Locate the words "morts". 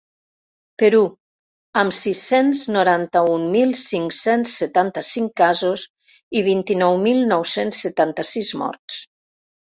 8.63-8.99